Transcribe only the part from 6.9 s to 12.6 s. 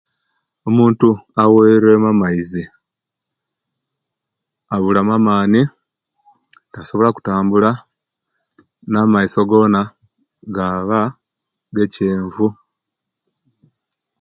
okutambula namaiso gona gaba gechenvu